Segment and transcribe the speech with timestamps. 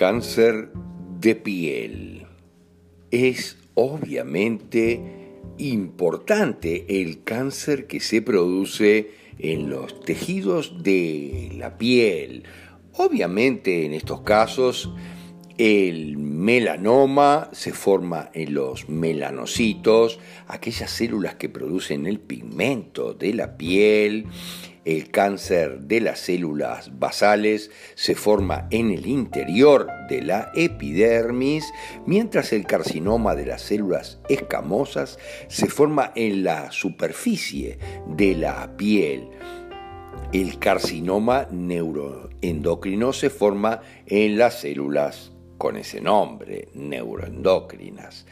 [0.00, 0.70] Cáncer
[1.20, 2.26] de piel.
[3.10, 4.98] Es obviamente
[5.58, 12.44] importante el cáncer que se produce en los tejidos de la piel.
[12.94, 14.90] Obviamente en estos casos
[15.60, 23.58] el melanoma se forma en los melanocitos, aquellas células que producen el pigmento de la
[23.58, 24.24] piel,
[24.86, 31.70] el cáncer de las células basales se forma en el interior de la epidermis,
[32.06, 39.28] mientras el carcinoma de las células escamosas se forma en la superficie de la piel.
[40.32, 48.24] El carcinoma neuroendocrino se forma en las células con ese nombre, neuroendocrinas.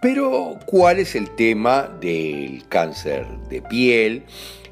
[0.00, 4.22] Pero, ¿cuál es el tema del cáncer de piel?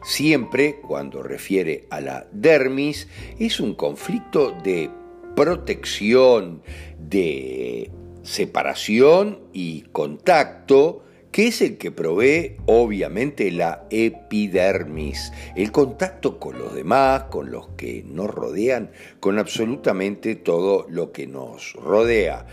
[0.05, 3.09] Siempre, cuando refiere a la dermis,
[3.41, 4.91] es un conflicto de
[5.35, 6.63] protección,
[7.01, 7.91] de
[8.23, 11.03] separación y contacto,
[11.35, 17.71] que es el que provee obviamente la epidermis, el contacto con los demás, con los
[17.71, 22.47] que nos rodean, con absolutamente todo lo que nos rodea.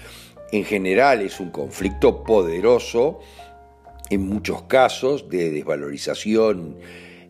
[0.52, 3.19] En general es un conflicto poderoso,
[4.09, 6.78] en muchos casos de desvalorización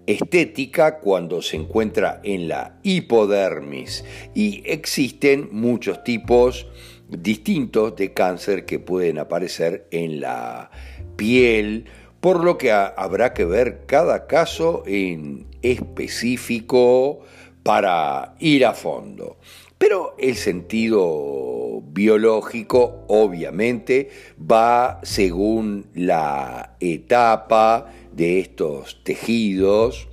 [0.07, 6.65] estética cuando se encuentra en la hipodermis y existen muchos tipos
[7.09, 10.71] distintos de cáncer que pueden aparecer en la
[11.21, 11.85] piel,
[12.19, 17.19] por lo que habrá que ver cada caso en específico
[17.61, 19.37] para ir a fondo.
[19.77, 24.09] Pero el sentido biológico obviamente
[24.39, 30.07] va según la etapa de estos tejidos.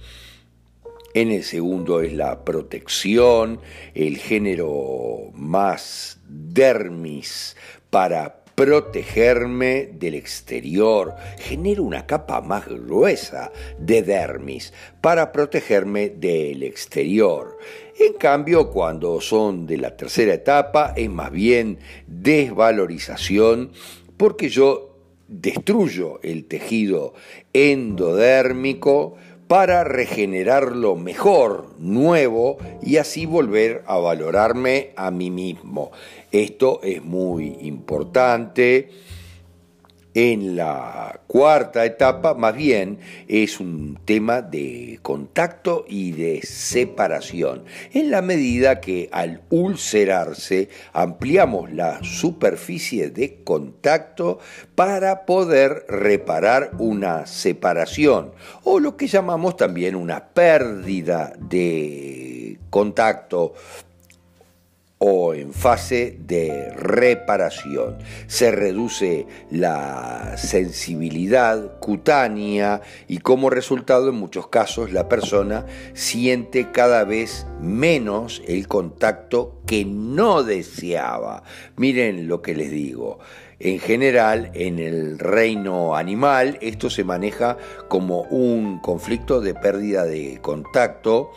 [1.15, 3.61] En el segundo es la protección,
[3.95, 7.57] el género más dermis
[7.89, 11.15] para protegerme del exterior.
[11.39, 17.57] Genero una capa más gruesa de dermis para protegerme del exterior.
[18.01, 21.79] En cambio, cuando son de la tercera etapa, es más bien
[22.09, 23.71] desvalorización
[24.17, 24.97] porque yo
[25.29, 27.15] destruyo el tejido
[27.53, 29.15] endodérmico
[29.49, 35.91] para regenerarlo mejor, nuevo, y así volver a valorarme a mí mismo.
[36.31, 38.91] Esto es muy importante
[40.21, 42.99] En la cuarta etapa, más bien,
[43.29, 47.63] es un tema de contacto y de separación,
[47.93, 54.41] en la medida que al ulcerarse ampliamos la superficie de contacto
[54.75, 58.33] para poder reparar una separación
[58.65, 63.55] o lo que llamamos también una pérdida de contacto
[64.99, 67.99] o en fase de reparación.
[68.27, 77.05] Se reduce la sensibilidad cutánea y como resultado en muchos casos la persona siente cada
[77.05, 81.45] vez menos el contacto que no deseaba.
[81.77, 83.19] Miren lo que les digo.
[83.61, 87.57] En general, en el reino animal, esto se maneja
[87.89, 91.33] como un conflicto de pérdida de contacto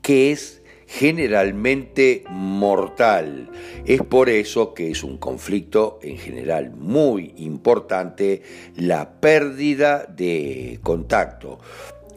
[0.00, 0.59] que es
[0.90, 3.48] generalmente mortal.
[3.86, 8.42] Es por eso que es un conflicto en general muy importante
[8.74, 11.60] la pérdida de contacto.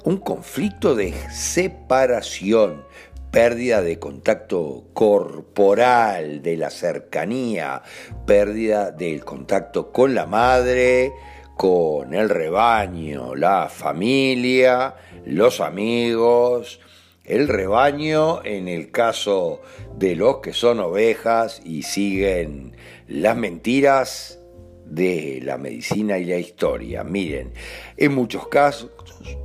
[0.05, 2.83] Un conflicto de separación,
[3.29, 7.83] pérdida de contacto corporal, de la cercanía,
[8.25, 11.13] pérdida del contacto con la madre,
[11.55, 16.79] con el rebaño, la familia, los amigos,
[17.23, 19.61] el rebaño en el caso
[19.97, 22.75] de los que son ovejas y siguen
[23.07, 24.39] las mentiras
[24.85, 27.03] de la medicina y la historia.
[27.03, 27.53] Miren,
[27.97, 28.91] en muchos casos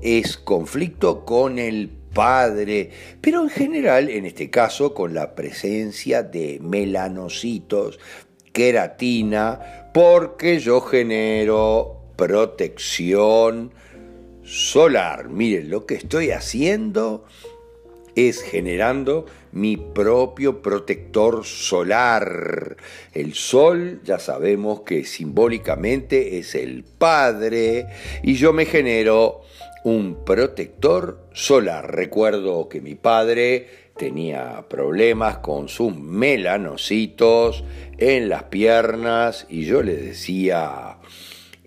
[0.02, 2.90] es conflicto con el padre,
[3.20, 8.00] pero en general, en este caso, con la presencia de melanocitos,
[8.52, 13.72] queratina, porque yo genero protección
[14.42, 15.28] solar.
[15.28, 17.24] Miren, lo que estoy haciendo
[18.26, 22.76] es generando mi propio protector solar.
[23.12, 27.86] El sol ya sabemos que simbólicamente es el Padre
[28.22, 29.42] y yo me genero
[29.84, 31.94] un protector solar.
[31.94, 37.64] Recuerdo que mi padre tenía problemas con sus melanocitos
[37.98, 40.98] en las piernas y yo le decía,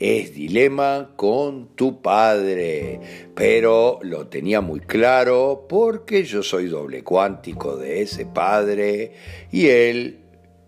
[0.02, 3.00] es dilema con tu padre,
[3.36, 9.14] pero lo tenía muy claro porque yo soy doble cuántico de ese padre
[9.52, 10.22] y él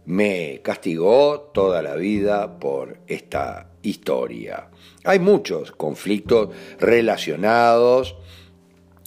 [0.05, 4.69] me castigó toda la vida por esta historia.
[5.03, 8.15] Hay muchos conflictos relacionados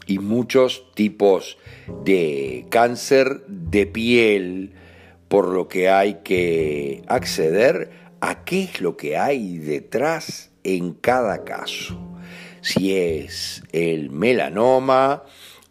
[0.09, 1.57] y muchos tipos
[2.05, 4.73] de cáncer de piel,
[5.29, 11.45] por lo que hay que acceder a qué es lo que hay detrás en cada
[11.45, 11.99] caso.
[12.61, 15.23] Si es el melanoma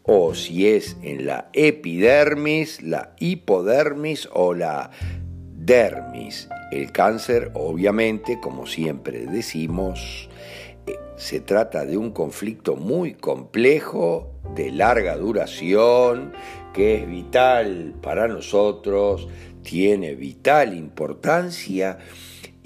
[0.04, 4.92] o si es en la epidermis, la hipodermis o la
[5.58, 6.48] dermis.
[6.72, 10.30] El cáncer, obviamente, como siempre decimos,
[10.86, 16.34] eh, se trata de un conflicto muy complejo, de larga duración,
[16.74, 19.28] que es vital para nosotros,
[19.64, 21.98] tiene vital importancia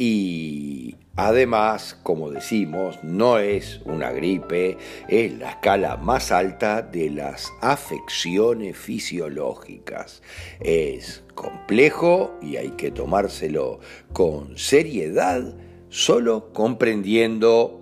[0.02, 4.78] y además, como decimos, no es una gripe,
[5.10, 10.24] es la escala más alta de las afecciones fisiológicas.
[10.62, 13.82] Es complejo y hay que tomárselo
[14.14, 15.54] con seriedad,
[15.90, 17.82] solo comprendiendo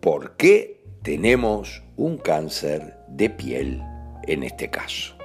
[0.00, 3.80] por qué tenemos un cáncer de piel
[4.26, 5.21] en este caso.